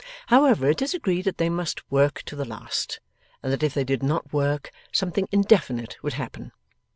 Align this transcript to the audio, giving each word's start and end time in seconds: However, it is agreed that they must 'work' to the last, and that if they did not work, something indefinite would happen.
However, 0.29 0.67
it 0.67 0.81
is 0.81 0.95
agreed 0.95 1.25
that 1.25 1.37
they 1.37 1.47
must 1.47 1.91
'work' 1.91 2.23
to 2.23 2.35
the 2.35 2.43
last, 2.43 2.99
and 3.43 3.53
that 3.53 3.61
if 3.61 3.75
they 3.75 3.83
did 3.83 4.01
not 4.01 4.33
work, 4.33 4.71
something 4.91 5.27
indefinite 5.31 5.97
would 6.01 6.13
happen. 6.13 6.51